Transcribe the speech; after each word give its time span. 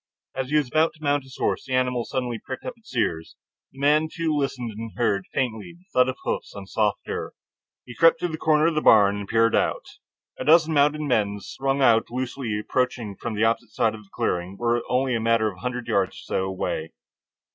As 0.33 0.49
he 0.49 0.55
was 0.55 0.67
about 0.67 0.93
to 0.95 1.03
mount 1.03 1.21
his 1.21 1.37
horse, 1.37 1.65
the 1.67 1.75
animal 1.75 2.05
suddenly 2.05 2.39
pricked 2.43 2.65
up 2.65 2.73
its 2.75 2.97
ears. 2.97 3.35
The 3.71 3.77
man, 3.77 4.09
too, 4.11 4.35
listened, 4.35 4.71
and 4.71 4.93
heard, 4.97 5.25
faintly, 5.31 5.75
the 5.77 5.83
thud 5.93 6.09
of 6.09 6.17
hoofs 6.23 6.55
on 6.55 6.65
soft 6.65 7.01
earth. 7.07 7.35
He 7.85 7.93
crept 7.93 8.19
to 8.21 8.27
the 8.27 8.35
corner 8.39 8.65
of 8.65 8.73
the 8.73 8.81
barn 8.81 9.15
and 9.15 9.27
peered 9.27 9.55
out. 9.55 9.85
A 10.39 10.43
dozen 10.43 10.73
mounted 10.73 11.01
men, 11.01 11.37
strung 11.39 11.83
out 11.83 12.09
loosely, 12.09 12.57
approaching 12.59 13.15
from 13.15 13.35
the 13.35 13.43
opposite 13.43 13.73
side 13.73 13.93
of 13.93 14.01
the 14.05 14.09
clearing, 14.11 14.57
were 14.57 14.81
only 14.89 15.13
a 15.13 15.19
matter 15.19 15.47
of 15.51 15.57
a 15.57 15.61
hundred 15.61 15.85
yards 15.87 16.15
or 16.15 16.23
so 16.23 16.45
away. 16.45 16.93